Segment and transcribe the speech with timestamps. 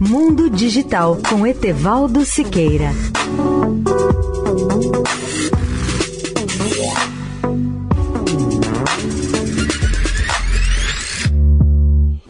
[0.00, 2.92] Mundo Digital com Etevaldo Siqueira.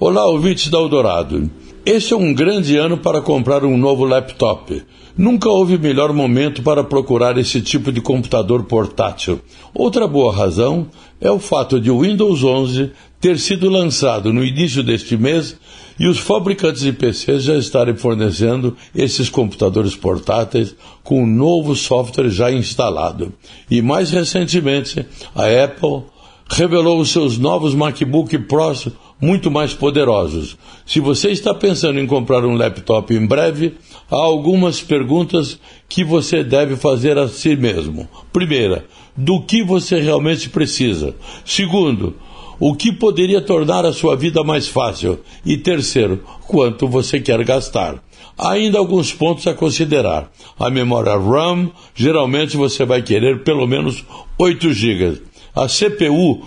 [0.00, 1.50] Olá, ouvintes da Eldorado.
[1.84, 4.82] Este é um grande ano para comprar um novo laptop.
[5.14, 9.40] Nunca houve melhor momento para procurar esse tipo de computador portátil.
[9.74, 10.86] Outra boa razão
[11.20, 15.56] é o fato de o Windows 11 ter sido lançado no início deste mês
[15.98, 22.28] e os fabricantes de PCs já estarem fornecendo esses computadores portáteis com um novo software
[22.28, 23.32] já instalado.
[23.70, 26.04] E mais recentemente, a Apple
[26.48, 28.88] revelou os seus novos MacBook Pros
[29.20, 30.56] muito mais poderosos.
[30.86, 33.74] Se você está pensando em comprar um laptop em breve,
[34.10, 35.58] há algumas perguntas
[35.88, 38.08] que você deve fazer a si mesmo.
[38.32, 38.86] Primeira,
[39.16, 41.14] do que você realmente precisa?
[41.44, 42.14] Segundo,
[42.60, 45.20] o que poderia tornar a sua vida mais fácil?
[45.44, 48.02] E terceiro, quanto você quer gastar?
[48.36, 50.30] Ainda alguns pontos a considerar.
[50.58, 54.04] A memória RAM, geralmente você vai querer pelo menos
[54.38, 55.22] 8 GB.
[55.54, 56.42] A CPU,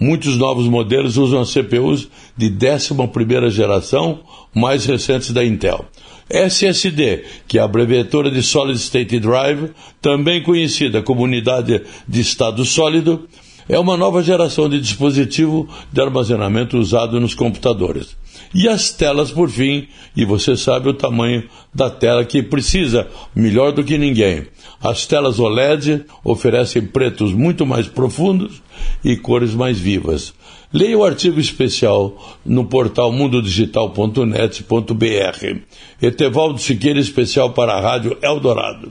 [0.00, 4.20] Muitos novos modelos usam CPUs de 11 geração,
[4.54, 5.84] mais recentes da Intel.
[6.30, 12.64] SSD, que é a abreviatura de Solid State Drive, também conhecida como unidade de estado
[12.64, 13.28] sólido,
[13.70, 18.16] é uma nova geração de dispositivo de armazenamento usado nos computadores.
[18.52, 23.70] E as telas, por fim, e você sabe o tamanho da tela que precisa, melhor
[23.70, 24.44] do que ninguém.
[24.82, 28.60] As telas OLED oferecem pretos muito mais profundos
[29.04, 30.34] e cores mais vivas.
[30.72, 35.60] Leia o artigo especial no portal mundodigital.net.br.
[36.02, 38.90] Etevaldo Siqueira, especial para a Rádio Eldorado.